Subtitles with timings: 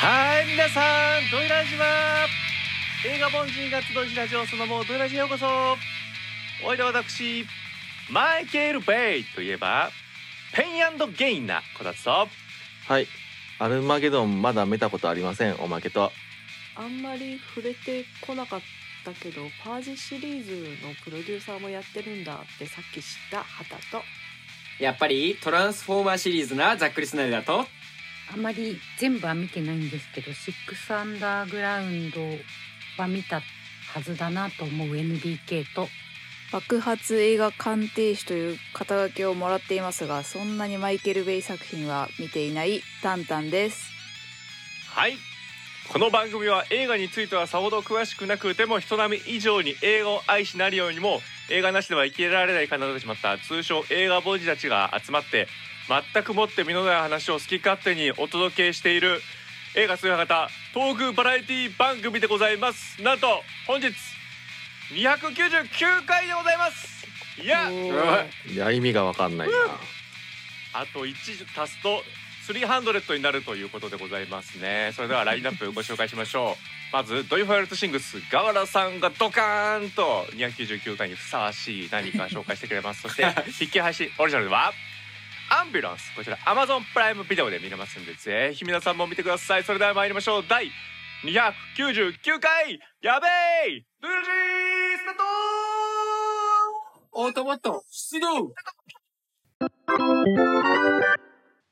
[0.00, 2.26] はい皆さんドイラジは
[3.04, 5.46] 映画凡人が集いしラジオそのもドイラジへようこそ
[6.66, 7.44] おいで私
[8.10, 9.90] マイケル・ベイといえば
[10.54, 12.28] ペンゲインな子だぞ
[12.88, 13.08] はい。
[13.58, 15.56] アルマゲドンまだ見たことありません。
[15.60, 16.10] おまけと。
[16.76, 18.60] あんまり触れてこなかっ
[19.04, 24.02] たけどパージシリーズのプロデューサーもやってるんだってさっき知った旗と
[24.82, 27.66] やっぱりトランスフォーマーシリーズなざっくりスナイだと
[28.32, 32.20] あんまり全部は見てないんですけど、シックスアンダーグラウンド
[32.96, 33.40] は見た
[33.92, 35.88] はずだなと思う NBK と、
[36.52, 43.88] 爆発映画鑑定士という肩書きをもらっていますがそんなにマイケル・ベイ作品は見ていないタンタンです。
[44.88, 45.14] はい。
[45.92, 55.48] この番組は映画についてはさほど詳しくなくても人並み以上に映画を愛しなるようにも映画なしでは生きられないかなとしまった通称映画ボジたちが集まって
[56.14, 59.20] 全くもって身のない話を好き勝手にお届けしている
[59.74, 63.02] 映画通販型トークバラエティ番組でございます。
[63.02, 63.26] なんと
[63.66, 63.88] 本日
[64.94, 67.06] 299回でございます。
[67.42, 69.54] いやいや、意味がわかんないな。
[70.74, 72.02] あと1足すと
[72.46, 74.92] 300になるということでございますね。
[74.94, 76.54] それではラインナップご紹介しましょう。
[76.92, 83.02] まずドイファイルトシングスガワラさんがドカーンと299回にふさわしい何か紹介してくれます。
[83.02, 84.72] そして筆記配信オリジナルでは？
[85.60, 86.14] アンビュランス。
[86.16, 89.62] こちら Amazon プライムビデオで見れますんでぜひ皆さんも見てください。
[89.62, 90.44] それでは参りましょう。
[90.48, 90.70] 第
[91.22, 92.80] 299回。
[93.02, 93.26] やべ
[93.68, 94.32] えドゥルジー
[94.96, 95.22] スタート。
[97.12, 97.84] オートマット。
[97.90, 98.54] 出動。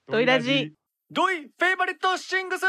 [0.07, 0.75] ドイラジ。
[1.11, 2.67] ドイフェイバリットシングス。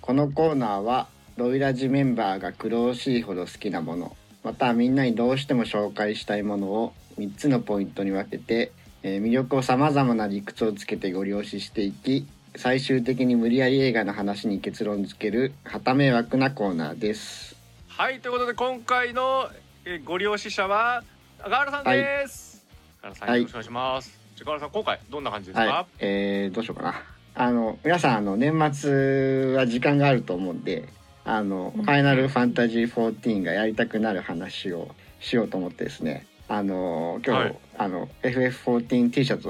[0.00, 17.56] このコーナーはドイラジメンバーが苦労しいほど好きなものまたみんなにどうしても紹介したいものを3つのポイントに分けて、えー魅力をさまざまな理屈をつけてご利用ししていき最終的に無理やり映画の話に結論付けるはた迷惑なコーナーです。
[17.88, 19.48] はいということで今回の
[19.84, 21.04] えーご利用者者は
[21.38, 22.64] ガールさんです、
[23.02, 23.38] ガールさんはい。
[23.40, 27.02] よろしくお願いします、じゃあガールさん今回どんな感じですか、はい、えーどうしようかな。
[27.34, 30.88] あの皆さんあの年末は時間があると思うんで、
[31.30, 34.88] あの、ファイナルファンタジー14がやりたくなる話を
[35.20, 36.26] しようと思ってですね。
[36.48, 37.58] あの今日、はい。
[37.78, 39.48] あの FF14T シャツ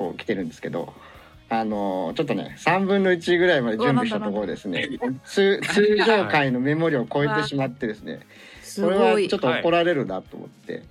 [0.00, 0.92] を着てるんですけど。
[1.52, 4.88] あのちょっとね3分の1ぐらいまで準備したところですね。
[5.24, 8.20] 通通常回のメモリを超えてしまってですね。
[8.62, 10.84] すこれはちょっと怒られるなと思って、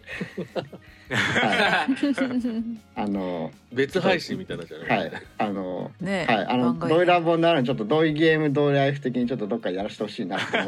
[0.53, 0.65] はい、
[2.95, 4.99] あの別配信みたいなじゃない？
[4.99, 5.11] はい。
[5.37, 10.67] あのねはい、あの番外ドイラボなのにちょっとドイゲームドイライフ的にちょっとどっかでやらせてほしいなと思っ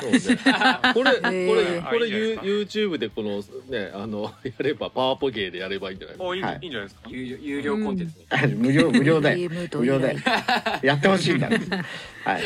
[0.00, 0.42] てるんですけど。
[0.42, 3.38] そうねこれ、これ、えーこれ、YouTube でこの
[3.70, 6.26] ね、あの、 やれば、パワーポゲーでやればいいんじゃないの？
[6.26, 6.38] おい。
[6.38, 7.08] い,、はいい、いんじゃないですか？
[7.10, 8.56] 有料有料コンテンツ。
[8.56, 9.36] 無料無料だよ。
[9.38, 10.18] ゲームド無料だよ。
[10.82, 11.60] やってほしいんだね
[12.24, 12.42] はい、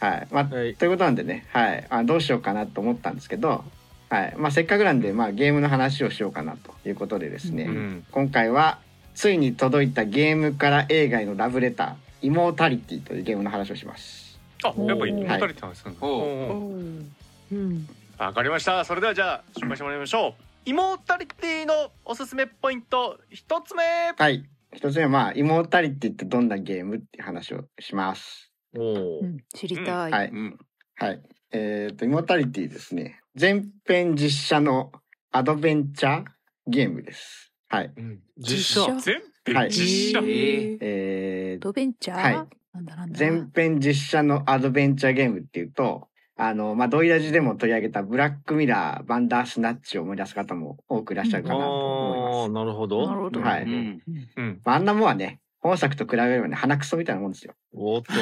[0.00, 0.28] はい。
[0.30, 0.74] まあはい。
[0.74, 3.64] ということなんでね、はい、あどうしようかなと思ったんですけど、
[4.08, 4.34] はい。
[4.36, 8.06] まあ、せっかくなんで、まあ、ゲームの話をしようかなということでですね、うん。
[8.10, 8.78] 今回は
[9.14, 11.94] ついに届いたゲームから映画へのラブレター
[12.26, 14.38] 「イモータリティ」というゲームの話をします。
[14.64, 17.04] あやっぱりおー二人って話するんだおうおー。
[17.52, 17.88] うん。
[18.18, 18.84] わかりました。
[18.84, 20.42] それではじゃあ紹介してもらいましょう。
[20.66, 23.84] イモータリティのおすすめポイント一つ目。
[24.16, 24.44] はい。
[24.72, 28.50] 一つ目はまあ「イモータリティ」ってどんなゲームっていう話をします。
[28.76, 29.24] おおう。
[29.24, 29.38] ん。
[29.54, 30.28] 知りたい、はい。
[30.28, 30.58] うん
[30.96, 31.22] はい。
[31.52, 33.20] えっ、と、イモータリティですね。
[33.34, 34.92] 全編実写の
[35.32, 36.24] アドベンチャー
[36.66, 37.52] ゲームです。
[37.68, 37.92] はい。
[38.38, 39.00] 実写。
[39.00, 39.22] 全
[39.56, 52.40] はい編実写、えーえードベンチャー、はいなんだなんだ全編実写のアドベンチャーゲームっていうと、あの、まあ、ドイラジでも取り上げたブラックミラー、バンダースナッチを思い出す方も多くいらっしゃるかなと思います。
[52.42, 53.06] ああ、なるほど。
[53.06, 54.02] なるほどはいうん
[54.36, 57.54] うんまあ、あんなもんはね、本作と比べればね、鼻くそみたいなもんですよ。
[57.72, 58.12] おっと。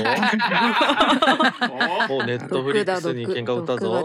[2.14, 4.04] おネットフリックスに喧嘩売ったぞ。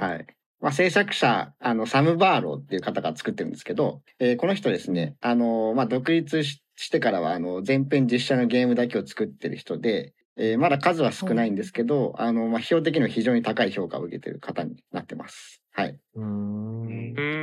[0.00, 0.26] はい。
[0.60, 15.60] まあ、制作者、あの、サム・バーローっていう方が作ってるんですけど、えーこの人ですね、あの、まあ、独立ししてからは、あの、全編実写のゲームだけを作ってる人で、えーまだ数は少ないんですけど、あの、まあ、批評的には非常に高い評価を受けてる方になってます。
[15.72, 16.00] はい。
[16.14, 16.26] うーん。
[16.26, 16.30] う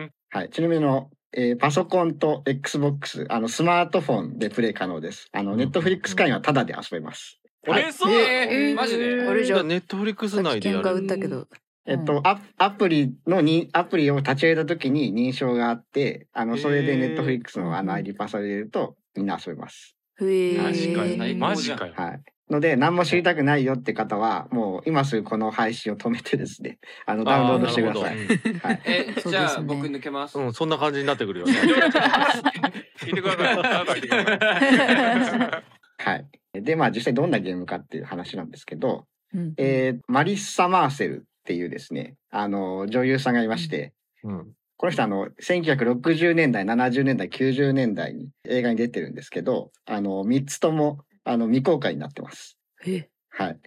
[0.06, 0.50] んはい。
[0.50, 5.28] ちなみにあの、えーパソコンと Xbox、あの、スマートフォンでプレイ可能です。
[5.34, 7.40] あの、ネットフリックス会員はタダで遊べます。
[7.68, 9.22] はいえそう、えーマジで？
[9.28, 10.90] あれじゃんネットフリックス内でやる。
[10.92, 11.48] 売ったけど
[11.88, 19.94] えっと、アアプリのに、アプリを立ち上げた時に認証があって、あの、それでネットフリックスのあの ID パスを入れるとみんな遊べます。
[20.21, 20.57] へえ。
[20.57, 22.21] マジかよ最高マジかよはい。
[22.47, 26.77] ので、何も知りたくないよって方は、もう今すぐこの配信を止めてですね、
[27.07, 28.17] あの、ダウンロードしてください。
[28.59, 28.81] はい。
[28.85, 30.38] えそうですねじゃあ僕抜けます？
[30.38, 31.53] うん、そんな感じになってくるよね。
[33.01, 33.53] 聞いてください。
[33.53, 34.39] あなた聞いてくだ
[35.25, 35.63] さい。
[35.97, 36.62] はい。
[36.62, 44.47] で、まあ実際どんなゲームかっていう話なんですけど、うんえーマリッサ・マーセルっていうですね、あの、女優さんがいまして、うん。
[44.77, 52.57] この人あの、1960年代、70年代、90年代に映画に出てるんですけど、あの、3つとも、あの、未公開になってます。
[52.86, 53.60] えはい。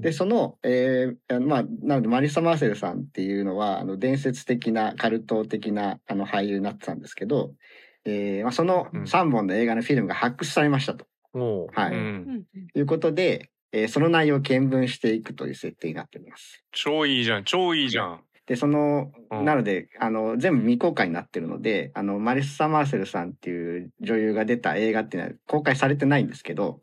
[0.00, 7.54] で、その、えーまあ、なので、マリサ・マーセルさんっていうのは、あの、伝説的な、カルト的な、あの、俳優になってたんですけど、
[8.04, 11.06] えーまあ、そのうん3本の映画のフィルムが発掘されましたと。
[11.34, 11.94] おうはい。
[11.94, 12.44] うん
[12.74, 16.64] いうことで、えーその内容を見聞していくという設定になっております。
[16.72, 18.24] 超いいじゃん、超いいじゃん。
[18.50, 26.80] で、その、うんなので、あの、全部未公開になってるので、あの、マリッサ・マーセルさんっていう女優が出た映画っていうのは公開されてないんですけど、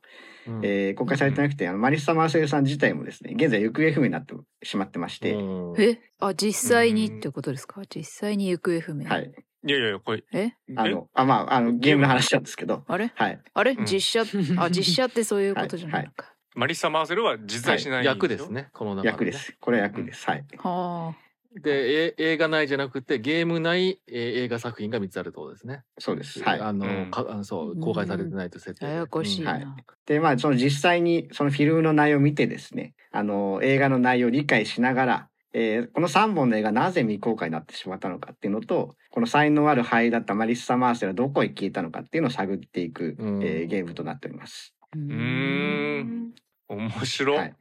[0.47, 4.33] うんえー公開されてなくて、あの、マリッサ・マーセルさん自体もですね、現在行方不明になって
[4.63, 7.81] しまってまして、うんえあ、実際にってことですか？
[7.93, 9.05] 実際に行方不明。
[9.09, 9.29] はい。
[9.65, 10.53] いやいや、これ、え？
[10.77, 12.03] あの、あ、まあ、あの、ゲーム？
[12.03, 13.11] の話なんですけど、あれ？
[13.13, 13.41] はい。
[13.53, 13.71] あれ？
[13.73, 16.33] うん実写、 あ、実写ってそういうことじゃないのか。
[16.55, 18.49] マリッサ・マーセルは実在しないん役です。
[18.49, 19.53] ね、この中役です。
[19.59, 20.25] これは役です。
[20.25, 20.45] はい。
[20.57, 21.13] は
[21.61, 25.83] で、え映画内じゃなくて、ゲーム内、えー映画作品が3つあるってことですね。
[25.99, 26.41] そうです。
[26.43, 26.59] はい。
[26.61, 28.85] あの、うんかあのそう、公開されてないと設定。
[28.85, 29.75] ややこしいうんはな。
[30.05, 44.73] で、まあ、その実際にそのフィルムの内容を見てですね、あの、映画の内容を理解しながら、えーこの3本の映画なぜ未公開になってしまったのかっていうのと、この才能ある俳優だったマリッサ・マーセルはどこへ消えたのかっていうのを探っていく、うんえーゲームとなっております。
[44.95, 46.33] うーん
[46.67, 47.35] 面白。
[47.35, 47.55] はい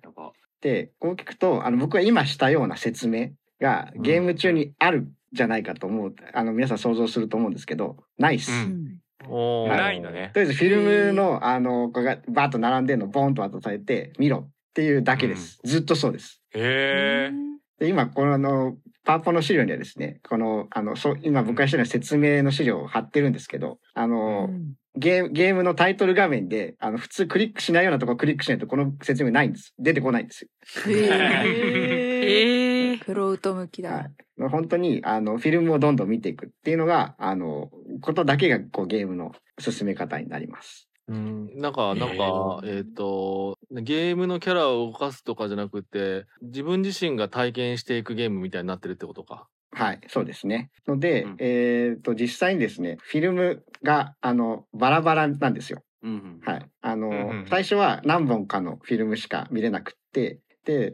[0.63, 3.29] で、こう聞くと、あの、僕が今したような説明
[3.61, 8.51] がゲーム中にあるんじゃないかと思う、あの、皆さん想像すると思うんですけど、ないっす。
[8.51, 8.99] ううんん
[9.29, 10.31] おーないのね。
[10.35, 15.59] とりあえずフィルムの、あの、これがバーッと並んでるのをボンと渡されて、見ろっていうだけです。
[15.65, 16.43] ずっとそうです。
[16.55, 17.33] へえ。
[17.79, 24.51] で、今、このあの、パワポの資料にはですね、この、あの、そう、今僕がしてる説明の資料を貼ってるんですけど、あの、
[24.97, 29.75] ゲーム、ゲームのタイトル画面で、あの、普通クリックしないようなところクリックしないとこの説明ないんです。
[29.79, 30.49] 出てこないんですよ。
[30.89, 32.73] へえ。
[33.07, 34.49] プロウト向きだはい。。
[34.51, 37.71] 本当に、あの、フィルムをどんどん見ていくっていうのが、あの、
[38.01, 39.31] ことだけが、こう、ゲームの
[39.61, 40.89] 進め方になります。
[41.07, 49.47] うん、なんか、なんか、えっ、と、ゲームのキャラを動かすとかじゃなくて、自分自身が体験していくゲームみたいになってるってことか。
[49.71, 50.71] はい、そうですね。
[50.89, 55.85] ので、うんえっ、と、実際にですね、フィルムが、あの、バラバラなんですよ。
[56.03, 56.67] うんはい。
[56.81, 60.41] あの、うんうん最初は何本かのフィルムしか見れなくって、で、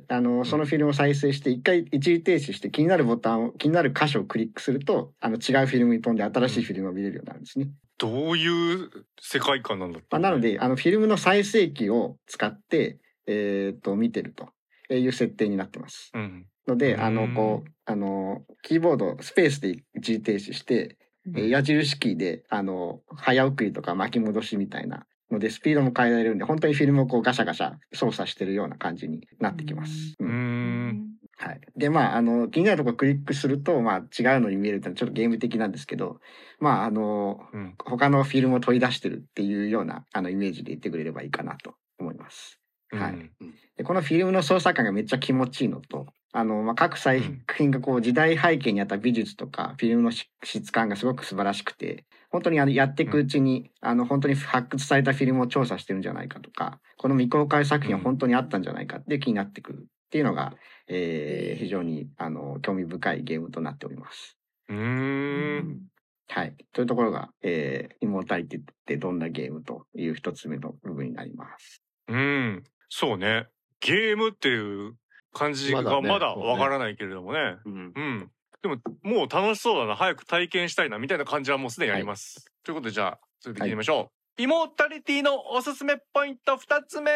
[0.08, 7.69] あの、そのフィルムを再生して、一回一時停止して気になるボタンを、気になる箇所をクリックすると、あの、違うフィルムに飛んで新しいフィルムを見れるようになるんですね。
[7.98, 8.90] どういう
[9.20, 14.48] 世界観なんだったまあ、なので、あの、フィルムの再生機を使って、えっ、と、見てると
[14.94, 16.10] いう設定になってます。
[16.14, 16.46] うん。
[16.66, 20.98] ので、あの、うんこう、あの、キーボード、スペースで一時停止して、
[21.34, 30.14] えー矢印キーで、あの、早送りとか巻き戻しみたいなので、スピードも変えられるんで、本当にフィルムをこうガシャガシャ操作してるような感じになってきます。
[30.20, 31.08] ううんん。
[31.38, 31.61] はい。
[31.76, 36.20] で、まあ、あの、気になるところクリックすると、まあ、違うのに見えるってのはちょっとゲーム的なんですけど、
[36.61, 37.75] まあ、あの、うん。
[37.84, 42.58] 他のフィルムを取り出してるっていうような、あの、イメージで言ってくれればいいかなと思います。
[42.93, 43.31] はいうん
[43.76, 47.19] でこのフィルムの操作感がめっちゃ気持ちいいのと、あの、まあ、各作
[47.56, 60.54] 品がこう時代背景にあった美術とか、フィルムのし質感がすごく素晴らしくて、本当にあのやっていくうちに、あの、本当に発掘されたフィルムを調査してるんじゃないかとか、この未公開作品は本当にあったんじゃないかって気になってくるっていうのが、
[60.88, 64.38] えー非常に、あの、興味深いゲームとなっております。
[64.70, 65.82] うーん。
[66.28, 66.56] はい。
[66.72, 71.82] というところが、えー、イモータリティってどんなゲームという一つ目の部分になります。
[72.08, 72.64] うん。
[72.88, 73.48] そうね。
[73.80, 74.94] ゲームっていう
[75.34, 77.56] 感じがまだねまだわからないけれどもね。
[77.66, 78.30] うんうん。
[78.62, 79.97] でも、もう楽しそうだな。
[79.97, 80.99] 早く体験したいな。
[80.99, 82.45] みたいな感じはもうすでにあります。
[82.64, 84.42] ということで、じゃあ、続いて聞いてみましょう。
[84.42, 87.11] イモータリティのおすすめポイント2つ目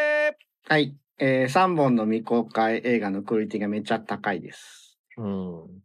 [0.68, 0.94] はい。
[1.18, 4.98] えー、3本の未公開映画のクオリティがめっちゃ高いです。
[5.16, 5.26] うん。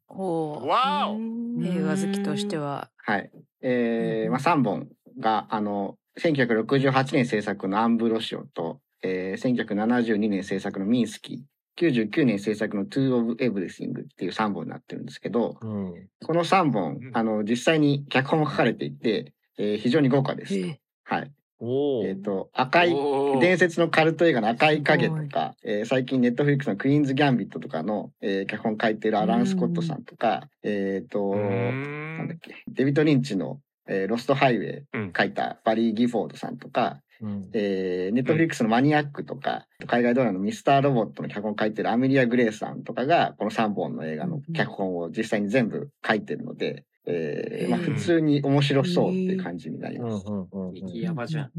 [0.10, 1.18] おーわお
[1.64, 2.90] 映画好きとしては。
[2.98, 3.32] はい。
[3.62, 4.90] えー、まあ、3本
[5.20, 11.40] が、あの、1968年制作のアンブロシオと、えー、1972年制作のミンスキー、
[11.78, 16.08] 99年制作の Two of Everything っていう3本になってるんですけど、うん。
[16.26, 20.54] この3本うん、あの、実際に脚本も書かれていて、えー非常に豪華です。
[21.04, 21.32] はい。
[22.08, 22.96] えっ、と、赤い、
[23.40, 32.18] 伝説のカルト映画の赤い影とか、えー最近ネットフリックスのクイーンズ・ギャンビットとかの、えー脚本書いてるアラン・スコットさんとか、えっ、ーん。
[32.18, 35.14] なんだっけ、デビッド・リンチの、えーロスト・ハイウェイうん。
[35.16, 50.26] 書いたバリー・ギフォードさんとか、うんえー、ネットフリックスのマニアックとか、海外ドラマのミスターロボットの脚本を書いてるアメリア・グレイさんとかが、この3本の映画の脚本を実際に全部書いてるので、えーまあ、普通に面白そうっていう感じになりうんます。
[50.28, 51.52] うんうんうん激ヤバじゃん。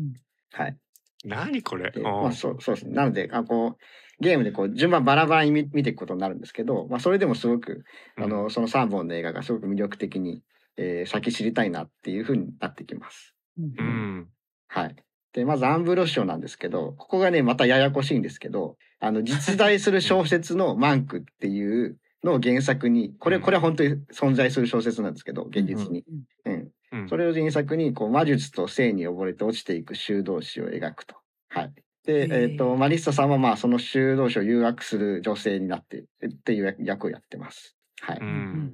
[0.53, 0.77] はい。
[1.25, 1.93] 何これ？
[2.03, 2.95] まあ、そう、そうですね。
[2.95, 7.85] なので、あこう、ゲームでこう、順番バラバラに見見ていくことになるんですけど、まあ、それでもすごく、
[8.17, 10.43] あの、その3本の映画がすごく魅力的に、
[10.77, 13.35] えー先知りたいなっていうふうになってきます。
[13.59, 14.29] うん
[14.69, 14.97] はい。
[15.33, 26.05] で、まずアンブロッショなんですけど、ここがね、またややこしいんですけど、あの、実在する小説のマンクっていうのを原作に、これ、これは本当に存在する小説なんですけど、現実に。
[26.45, 26.55] うん。
[26.55, 31.17] うんそれを原作に、こう、魔術と性に溺れて落ちていく修道士を描くと。
[31.49, 31.73] はい。
[32.05, 36.05] で、えっ、と、マリッサさんは、まあ、その修道士を誘惑する女性になって、っ
[36.45, 37.77] ていう役をやってます。
[38.03, 38.19] はい。
[38.21, 38.73] うん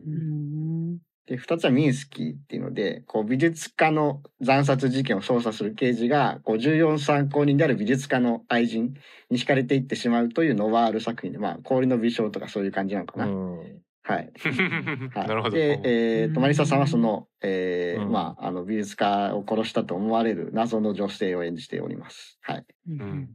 [1.29, 8.95] で、二つはミンスキーっていうので、こう美術家の惨殺事件を捜査する刑事が、こう14参考人である美術家の愛人
[9.31, 13.27] に惹かれていってしまうというノワール作品で、まあ、氷の微笑とかそういう感じなのかな。
[13.27, 14.33] うんはい。
[15.13, 15.29] はい。
[15.29, 22.39] なるほどで、えっ、と、うんマリサさんはその、えーうんまあ、あの、美術家を殺したと思われる謎の女性を演じております。
[22.41, 22.65] はい。
[22.89, 23.29] うん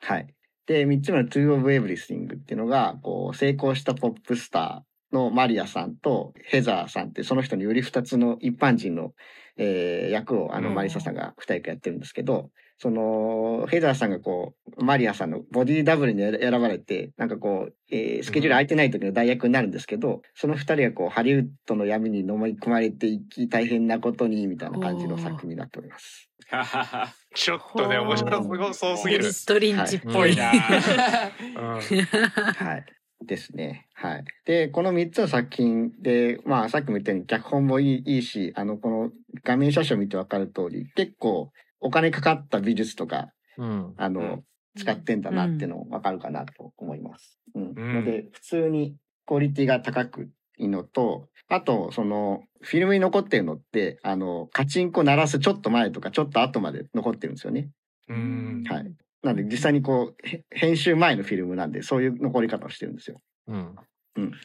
[0.00, 0.26] はい。
[0.64, 9.12] で、三つ目の To of Everything っていうのが、こう、成功したポップスターのマリアさんとヘザーさんって、その人により二つの一般人の、
[9.56, 10.74] えー役を、あの、うん。
[10.74, 26.28] マリサさんが二役やってるんですけど、その、ヘザーさんがこう、マリアさんのボディダブルに選選ばれて、なんかこう、えースケジュール空いてない時の代役になるんですけど、その二人がこう、ハリウッドの闇に飲み込まれていき、大変なことに、みたいな感じの作品になっております。
[27.34, 29.22] ちょっとね面白そうすぎる。
[29.22, 30.36] デビッドリンチっぽい。
[30.36, 31.80] な うん。
[31.80, 32.84] はい。
[33.26, 33.88] ですね。
[33.94, 34.24] はい。
[34.44, 39.10] で、この3つの作品で、まあ、さっきも言ったように脚本もいいいいし、あの、この
[39.44, 44.44] 画面写真を見てわかる通り、結構お金かかった美術とか、うんあの、うん
[44.78, 47.38] 使ってんだなっていうのわかるかなと思います。
[47.54, 47.72] うん。
[47.74, 50.28] うんので、普通にクオリティが高く
[50.58, 57.70] いいのと、あと、その、フィルムに残ってるのって、あの、カチンコ鳴らすちょっと前とかちょっと後まで残ってるんですよね。
[58.08, 58.92] うんはい。
[59.26, 63.20] なんで、実際にこう、へ編集前のフィルムなんで、そういう残り方をしてるんですよ。
[63.48, 63.74] うん。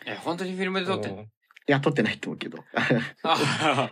[0.06, 1.22] え、本当にフィルムで撮ってんの？
[1.22, 1.26] い
[1.68, 2.58] や、撮ってないと思うけど。
[3.24, 3.90] あ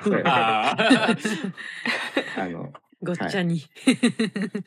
[2.50, 3.60] の、ごっちゃに。
[3.60, 3.63] っ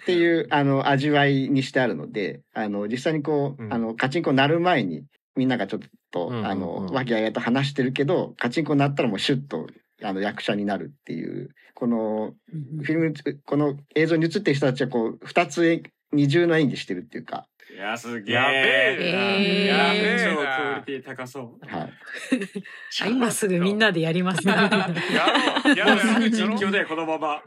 [0.07, 3.73] ていう、あの、味わいにしてあるので、あの、実際にこう、うん。
[3.73, 5.05] あの、カチンコ鳴る前に、
[5.37, 6.47] みんながちょっと、うんうんうん。
[6.47, 9.67] あの、和気あいあいと話してるけど、カチンコ鳴ったらもうシュッと、
[10.03, 13.15] あの、役者になるっていう、この、フィルムに、
[13.45, 18.35] この映像に映ってる人たちはこう、二つえ二重の演技してるっていうか、いや、すげえ。
[18.35, 19.19] やべえな。
[19.35, 19.39] え。
[19.39, 20.31] ーやべえ。
[20.31, 21.67] 超クなオリティ高そう。
[21.67, 21.93] はい。
[23.03, 24.47] あ今すぐみんなでやります。
[24.47, 24.53] ね。
[24.53, 25.77] やろう。
[25.77, 25.99] やろう。
[25.99, 27.43] すぐ実況でこのまま。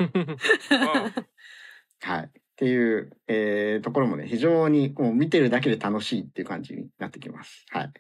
[2.01, 2.23] はい。
[2.23, 5.13] っていう、えー、ところもね、非常にもう。
[5.13, 6.47] 見てるだけで楽しいっていう。
[6.47, 7.65] 感じになってきます。
[7.69, 7.91] はい。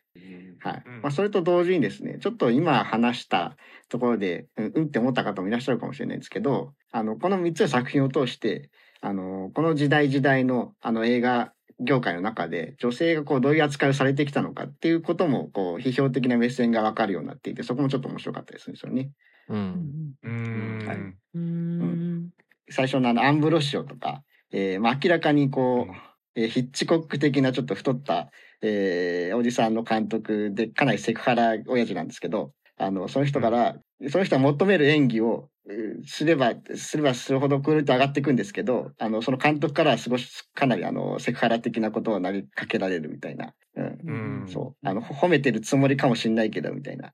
[0.59, 0.83] はい。
[0.85, 0.89] う。
[0.89, 3.57] んまあ、それと同時にですね、ちょっと今話した
[3.89, 4.61] ところで、う。
[4.63, 4.79] ん、う。
[4.81, 8.69] んって思った方もいらっしゃるかもしれないんですけど、あの、この3つの作品を通して、
[9.05, 19.11] あの、この時代時代の、あの、映画業界の中で、女性がこう、どういう扱いをされてきたのかっていうことも、こう、批評的な目線がわかるようになっていて、そこもちょっと面白かったりするんですよね。
[19.47, 20.13] うん。
[20.23, 20.87] うん。
[20.87, 20.97] はい。
[21.35, 22.29] うん。
[22.71, 25.95] 最初のあの、アンブロッシオとか、えーまあ、明らかにこう、うん。
[26.37, 28.31] えーヒッチコック的なちょっと太った、
[28.61, 33.77] えーおじさんの監督でかなりセクハラ親父なんですけど、あの、その人から、
[34.09, 40.19] その人が求める演技を、えーすれば、すればするほどクオリティ上がっていくんですけど、あの、その監督からはすごい、
[40.53, 43.53] かなりあの、セクハラ的なことを投げかけられるみたいな。
[43.75, 43.99] うん。
[44.43, 44.87] うんそう。
[44.87, 47.13] あの、褒めてるつもりかもしんないけど、みたいな。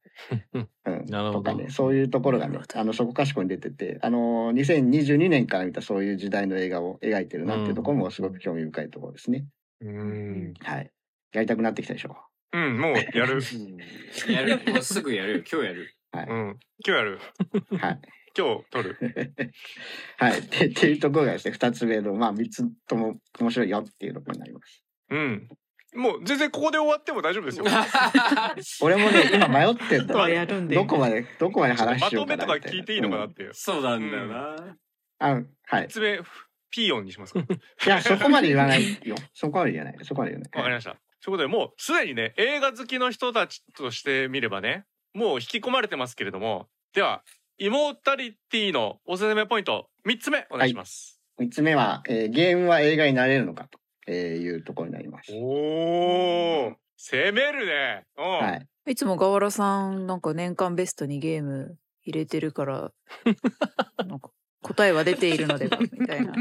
[0.85, 1.05] うん。
[1.07, 9.47] なるほどとかね、そういうところがね、あの、そこかしこに出てて、あの、2022年から見たそういう時代の映画を描いてるなっていうところもすごく興味深いところですね。
[9.81, 10.91] うんはい。
[11.33, 13.41] やりたくなってきたでしょうんもうやる
[14.27, 14.61] やる。
[14.71, 15.43] もうすぐやる。
[15.49, 15.93] 今日やる。
[16.13, 16.17] う。
[16.17, 16.27] はい。
[16.27, 17.19] うん今日やる
[17.79, 18.01] はい。
[18.37, 18.97] 今日撮る
[20.17, 20.41] はい。
[20.41, 24.83] でっていうところがですね、二つ目の、まあ、三つとも面白いよっていうところになります。
[25.09, 25.49] うん
[25.93, 27.65] もう全然ここで終わっても大丈夫ですよ
[28.81, 32.79] 俺もね、今迷ってんだとはやるんでどこまで、どこまで話ましよとめとかうかなみたいな。
[32.79, 34.77] 聞いていいのかなっうんていうそうなんだよな。
[35.19, 35.83] あ、はい。
[35.87, 36.23] 説明
[36.69, 37.45] ピーヨンにしますかい
[37.85, 39.15] や、そこまで言わないよ。
[39.33, 39.97] そこまで言わない。
[40.03, 40.57] そこまで言わない。
[40.57, 40.95] わかりました。
[41.23, 47.23] ということでもうすでにね映画好きの人たちとしてみればねもう引き込まれてますけれどもでは
[47.57, 51.21] イモータリティのおすすめポイント3つ目お願いします。
[51.37, 53.67] 三つ目は、えーゲームは映画になれるのか
[54.05, 55.31] というところになります。
[55.33, 58.03] おお攻めるね。
[58.17, 58.67] うんはい。
[58.91, 62.91] いつも河原さんなんか年間ベストにゲーム入れてるから
[64.05, 64.31] なんか今
[64.63, 66.33] 答えは出ているのではみたいな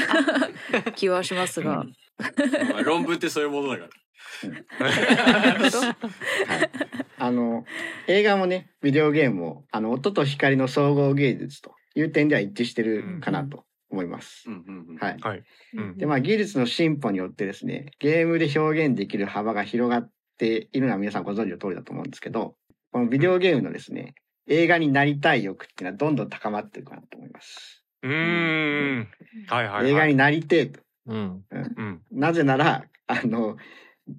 [0.96, 1.84] 気はしますが、
[2.72, 3.90] まあ論文ってそういうものだから。
[4.78, 6.70] はい、
[7.18, 7.64] あの
[8.06, 14.44] 映画もねビデオゲームもあの音と光の総合芸術という点では一致してるかなと思います。
[14.48, 15.44] うんうんうんはい、はい。
[15.74, 22.56] うんでまあ技術の進歩によってですねゲームで表現できる幅が広がっているのは皆さんご存知の通りだと思うんですけど
[22.92, 24.14] このビデオゲームのですね
[24.46, 27.84] 映画になりたい欲っていうのはどんどん高まってるかなと思います。
[28.02, 29.08] うーん。
[29.48, 29.90] はいはいはい。
[29.90, 31.44] 映画になりてえとうん。
[31.50, 32.02] うん。
[32.12, 33.56] なぜならあの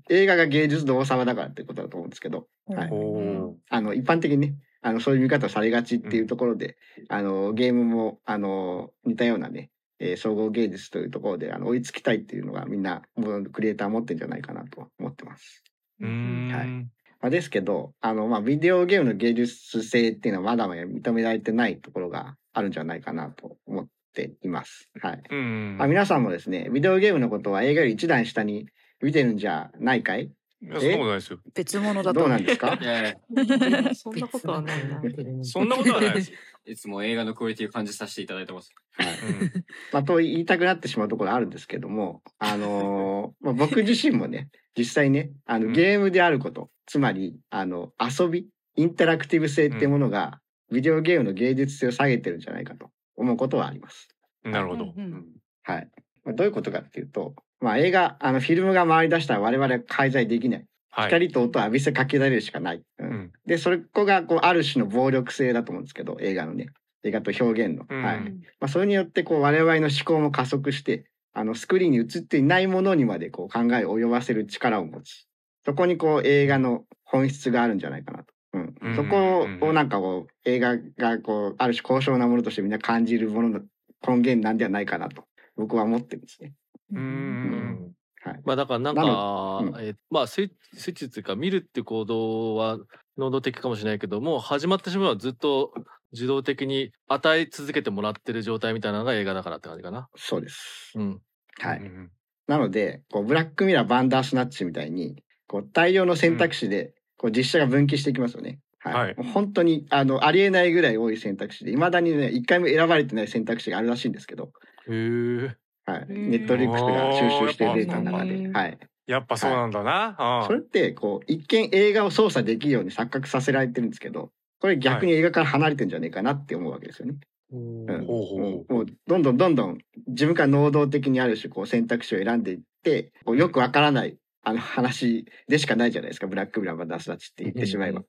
[0.09, 6.77] 映画が芸術の王様だからってことだと思うんですけど、はい、おあの一般的にねあのそういう見方をされがちっていうところで、
[7.09, 15.63] あのゲームもあの似たようなね、えー総合芸術というところであの追いつきたいっていうのがみんなもうクリエイター持ってるんじゃないかなと思ってます。
[16.01, 16.89] はい。
[17.21, 24.89] まあ、ですけどあの、まあ、ビデオゲームの芸術性っていうのはまだまだ認められてないところがあるんじゃないかなと思っています。
[25.01, 25.21] はい。
[25.29, 25.75] うん。
[25.77, 28.67] まあ、皆さんもですねビデオゲームのことは映画より一段下に
[29.01, 30.31] 見てるんじゃないかい？
[30.61, 31.39] いやそんなことないですよ。
[31.55, 32.77] 別物だとどうなんですか？
[32.81, 35.01] いやいやそんなことはないな。
[35.43, 36.31] そんなことはないです。
[36.65, 38.73] いつも映画のクオリティを感じさせていただいてます。
[38.97, 39.51] はいうん
[39.93, 50.41] まあ、と言いたくなってしまうところあるんですけども、 あのーまあ、僕自身もね、実際ね、あのうんゲームであること、つまり、あの、遊び、インタラクティブ性っていうものが、
[50.71, 54.09] ビデオゲームの芸術性を下げてるんじゃないかと思うことはあります。
[54.43, 54.93] なるほど。
[54.95, 55.25] うん
[55.63, 55.89] はい。
[56.25, 60.65] まあ、どういうことかっていうと、まあ、映画、あの、フィルムが回り出したら我々は介在できない。
[60.91, 61.05] はい。
[61.07, 62.81] 光と音を浴びせかけられるしかない。
[62.99, 63.31] うんうん。
[63.45, 66.67] で、それこが、こう、ある種の暴力性だと思うんですけど、映画のね。
[67.03, 67.85] 映画と表現の。
[67.89, 68.19] うんはい。
[68.59, 75.25] まあ、それによってこう我々の思考も加速してあのスクリーンに映っていないものにまでこう考えを及ばせる力を持つ
[75.65, 83.59] そこにこう映画の本質があるんじゃないかなと、うんうんそこをなんかこう映画がこうある種高尚なものとしてみんな感じるものの
[84.05, 85.23] 根源なんではないかなと
[85.55, 86.53] 僕は思ってるんですね。
[86.91, 87.93] うーん。
[88.21, 92.77] はい、まあだからなんなか、のえーまあスイッスイッチっていうか見るっていう行動は
[93.17, 95.73] 能動的かもしれないけども始まってしまえばずっと
[96.11, 100.09] 自動的に与え続けてもらってる状態みたいなのが映画だからって感じかな。
[100.15, 100.91] そうです。
[100.95, 101.21] うん。
[101.59, 102.11] はい、うん
[102.47, 108.59] なのでこうブラックミラーバンダースナッチみたいにこう大量の選択肢でこう実写が分岐していきますよね。
[108.79, 114.51] はいはいもう本当にあのありえないぐらい多い選択肢でいまだにね一回も選ばれてない選択肢があるらしいんですけど、
[114.87, 115.55] へえ。
[115.91, 116.31] はい、うん。
[116.31, 120.15] ネットリックスが収集してるデータの中で、うんはい、やっぱそうなんだな。
[120.17, 127.15] あそれってこう一見映画を操作できるように錯覚させられてるんですけどこれ逆に映画から離れてんじゃねえかなって思うわけですよね。
[127.51, 127.89] うん。
[127.89, 128.05] うん。
[128.05, 128.73] ほうほう。
[128.73, 136.27] もうどんどんどんどん自分から能動的にある種こう選択肢を選んでいってこうよくわからないあの話でしかないじゃないですか。
[136.27, 138.03] ブラックミラーバンダースナッチって言ってしまえば、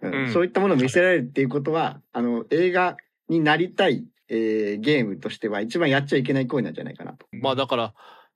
[0.00, 0.14] うん。
[0.14, 0.32] うん。
[0.32, 2.96] そういったものを見せられるっていうことはあの映画
[3.28, 7.26] になりたい、えーゲームとしては一番やっちゃいけない行為なんじゃないかなと。
[7.32, 7.94] まあだから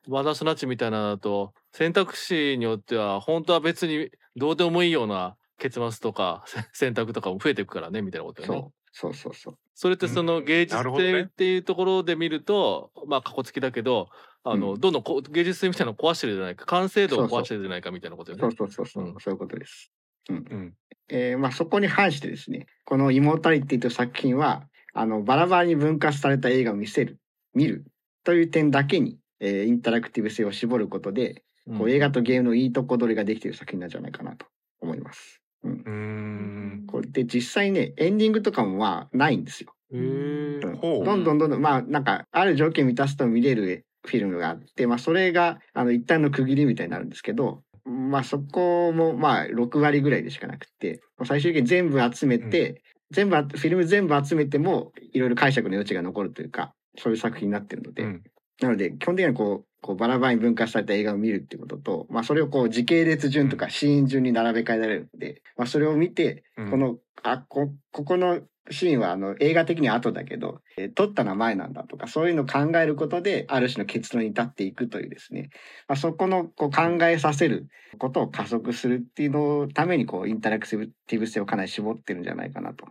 [0.08, 8.54] バナスナッチみたいなのだと選択肢によっては本当は別にどうでもいいような結末とかせ 選択とかも増えていくからねみたいなことよね。
[8.54, 9.58] そうそうそうそう。
[9.74, 14.08] それってその芸術性っていうところで見ると、まあ過去つきだけど
[14.42, 18.40] あの、うどんどんこ芸術性みたいなのを壊してるじゃないか完成度を壊してるじゃないかみたいなことよね。
[18.42, 19.92] そうそうそうそう、うんそういうことです。
[20.30, 20.74] うん。
[21.10, 27.18] えーまあ、そこに反してですねこの「イモータリティ」という作品はあのバラバラに分割された映画を見せる
[27.54, 27.84] 見る
[28.24, 34.46] という点だけに、えーインタラクティブ性を絞ることで、うんこう映画とゲームのいいとこ取りができている作品なんじゃないかなと
[34.80, 35.42] 思います。
[35.64, 36.86] うん、うーん。
[36.86, 39.74] これで実際ねエンディングとかもまあないんですよ。
[39.92, 58.22] へーうんほうどんどんどんどんまあなんかある条件満たすと見れるフィルムがあって、まあ、それがあの一旦の区切りみたいになるんですけど、まあ、そこもまあ6割ぐらいでしかなくてまあ最終的に全部集めて、全部フィルム全部集めてもいろいろ解釈の余地が残るというかそういう作品になってるので、うん。
[58.60, 68.40] なので基本的にはこうこうバラバラに分割された映画を見るっていうことと、まあ、それをこう時系列順とかシーン順に並べ替えられるので、まあ、それを見てうんこのあこここの
[68.70, 75.50] シーンはあの映画的には後だけど、えー撮ったのは前なんだとかそういうのを考えることである種の結論に至っていくというですね、
[75.86, 77.68] まあ、そこのこう考えさせる
[77.98, 82.86] ことを加速するっていうののためにこうインタラクティブ性をかなり絞ってるんじゃないかなと。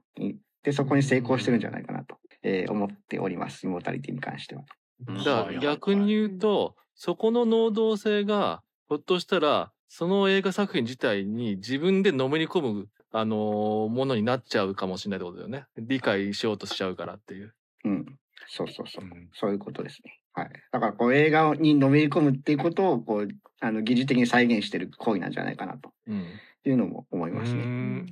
[0.64, 4.64] でそこに成功してるんじゃないかなと、えー思っておりますイモータリティに関しては。
[5.06, 17.54] だから逆に言うとそこの能動性がひょっとしたらその映画作品自体に自分でのめり込む、あのーものになっちゃうかもしれないってことだよね理解しようとしちゃうからっていう。
[17.86, 18.06] うん、
[18.48, 19.06] そうそうそう。
[19.06, 20.20] うんそういうことですね。
[20.34, 20.50] はい。
[20.72, 23.28] だからこう映画にのめり込むっていうことをこう
[23.60, 26.26] あの技術的に再現してる行為なんじゃないかなとうん
[26.66, 27.64] いうのも思いますうね。
[27.64, 28.06] ん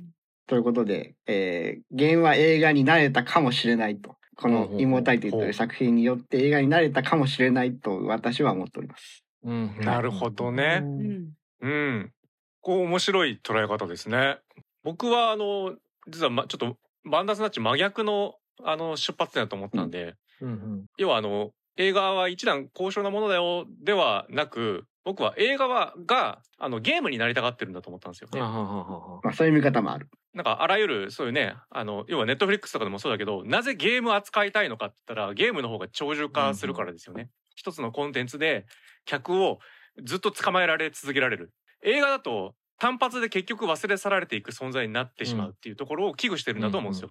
[0.46, 9.24] ということで、えー、ゲは映画になれたかもしれないとこの「イモータリティ」という作品によって映画になれたかもしれないと私は思っております。
[9.42, 10.80] うんなるほどね。
[10.82, 12.12] うんうん。
[12.60, 14.38] こう面白い捉え方ですね。
[14.82, 15.76] 僕はあの
[16.08, 28.40] 実はまちょっとバンダースナッチ真逆のあの出発点だと思ったんで、うんうん要はあの映画は一段高尚なものだよではなく、僕は映画はがあのゲームになりたがってるんだと思ったんですよね。
[29.22, 30.08] まあそういう見方もある。
[30.34, 37.30] なんかあらゆるそういうねあの要はネットフリックスとかでもそうだけどなぜゲーム扱いたいのかって言ったらゲームの方が長寿化するからですよね。
[37.54, 38.66] 一つのコンテンツで
[39.04, 39.60] 客を
[40.04, 41.52] ずっと捕まえられ続けられる。
[41.84, 47.10] 映画だと単発で結局忘れ去られていく存在になってしまうっていうところを危惧してるんだと思うんですよ。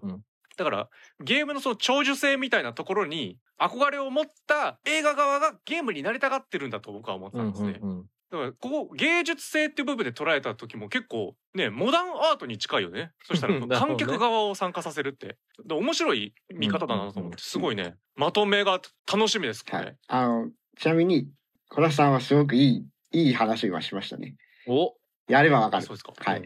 [0.63, 0.89] うんうんだから
[1.23, 7.79] ゲームのその長寿性みたいなところに憧れを持った映画側がゲームになりたがってるんだと僕は思ったんですね。
[7.81, 19.97] うんうんだからここ芸術性っていう部分で捉えた時も結構ねモダンアートに近いよねそしたら 観客側を参加させるってで面白い見方だなと思ってすごいねまとめが楽しみですこれ、はい。
[20.07, 21.29] あのちなみに
[21.69, 24.35] 小田さんはすごくいいいい話はしましたね。
[24.67, 24.95] お
[25.27, 25.95] やればわかるそう。
[25.95, 26.43] ですかはい。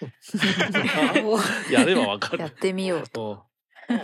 [1.70, 2.42] やればわかる。
[2.42, 3.44] やってみようと。
[3.90, 3.96] お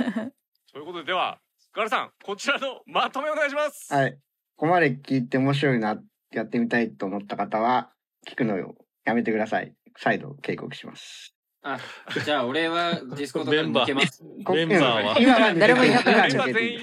[0.72, 1.38] ということででは
[1.74, 4.12] ガラさんこちらのまとめお願いします、はい。
[4.12, 4.18] こ
[4.56, 7.90] こまで聞いて面白いな、やってみたいと思った方は、
[8.28, 9.74] 聞くのをやめてください。
[9.96, 11.34] 再度警告します。
[11.62, 11.78] あ
[12.24, 14.22] じゃあ俺はディスコードから抜けます。
[14.44, 15.18] こメンバーは。
[15.18, 16.74] 今は誰もいなくなっち今ゃうは抜けて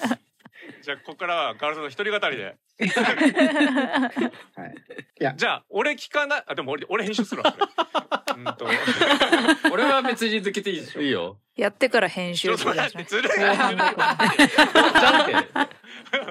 [0.00, 0.18] 今
[0.82, 2.56] じゃあここからはガラさんの一人語りで。
[2.80, 4.06] は
[4.66, 5.36] い。
[5.36, 6.44] じゃあ俺聞かない。
[6.46, 7.66] あでも俺俺編集するわそれ。
[8.36, 8.66] うんと。
[9.72, 11.38] 俺は別に抜けていいでしょいいよ。
[11.56, 13.32] やってから編ちょ集っと待ってずるい。
[13.32, 13.94] 後半だ
[14.98, 15.44] じゃんけん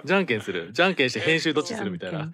[0.03, 0.69] じゃんけんする。
[0.71, 2.31] じゃんけんして編集どっちするみたいな。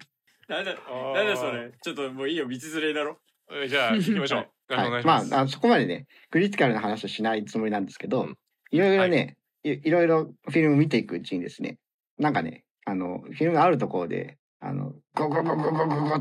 [0.48, 1.70] なんだなんだそれ。
[1.82, 3.18] ちょっともういいよ道連れだろ。
[3.52, 4.74] えじゃあ行きましょう。
[4.74, 4.88] はい。
[4.88, 8.38] い、まあします、あのそこまでねクリティカルな話はしないつもりなんですけど、うん。
[8.70, 11.78] いろいろね、い、いろいろフィルム見ていくうちにですね
[12.18, 16.18] なんかねあのフィルムがあるところであのゴゴゴゴゴゴゴ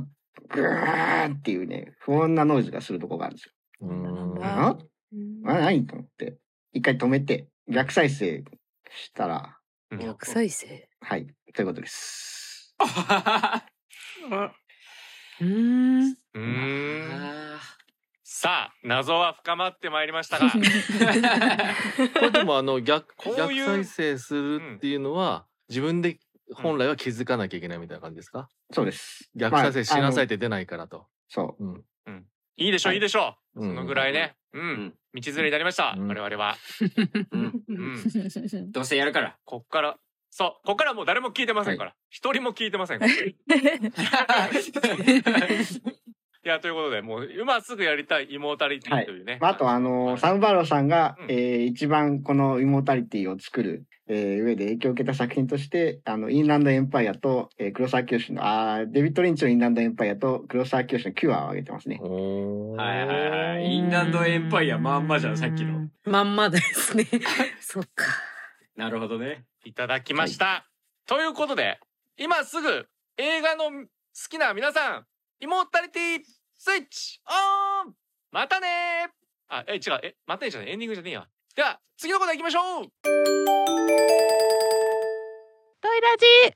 [0.50, 3.52] グーっていうね不穏なノイズがするとこがあるんですよ。
[3.82, 4.78] うんあ
[5.14, 6.38] うんあ何と思って
[6.74, 8.44] 一回止めて逆再生
[8.92, 9.58] したら
[9.92, 10.90] 逆再生。
[11.02, 12.76] はいということです。
[15.42, 17.56] うんうん
[18.24, 20.58] さあ謎は深まってまいりましたがこ
[22.22, 26.20] れでもあの逆逆再生するっていうのは自分で
[26.54, 28.50] 本来は気づかなきゃいけないみたいな感じですか？
[28.72, 29.30] そうです。
[29.36, 31.08] 逆再生しなさいっまて出ないからと。
[31.28, 31.66] そう。
[31.66, 31.84] うん。
[32.58, 32.96] いいでしょう、はい。
[32.96, 33.70] い、いでしょう、うん。
[33.70, 34.36] そのぐらいね。
[34.54, 34.94] うん、ん。
[35.14, 36.08] 道連れになりました、うん。
[36.08, 36.56] 我々は、
[37.32, 37.62] うん。
[37.68, 38.04] うん、
[38.72, 39.38] どうせやるから。
[39.44, 39.98] こっから。
[40.30, 40.68] そう。
[40.68, 41.96] こっからもう誰も聞いてませんから。
[42.10, 43.12] 一、人も聞いてませんから。
[46.46, 50.18] いやということでもう今すぐやりたいイモータリティというね、まあ、あとあの、はい。
[50.20, 51.32] サムバローさんが、うん。
[51.32, 62.00] えー一番このイモータリティを作る、えー上で影響を受けた作品としてあのインランドエンパイアと、えー黒沢清のあーデビッド・リンチのインランドエンパイアと黒沢清のキュアを挙げてますね。
[62.02, 62.82] おー。
[62.82, 63.66] はいはいはい。
[63.66, 65.90] インランドエンパイアまんまじゃんさっきの。
[66.06, 67.08] まんまですね。
[67.60, 68.06] そっか。
[68.76, 69.46] なるほどね。
[69.64, 70.68] いただきました、
[71.08, 71.80] ということで
[72.18, 72.88] 今すぐ
[73.18, 73.80] 映画の好
[74.30, 75.06] きな皆さん
[75.40, 76.20] イモータリティ
[76.58, 77.22] スイッチ
[77.86, 77.94] オン!
[78.32, 79.10] またねー!
[79.48, 80.00] あえ違う。
[80.04, 80.72] えまたねじゃない。
[80.72, 82.88] エンディングじゃねえやでは次のコーナー行きましょう。
[85.80, 86.54] トイラジ。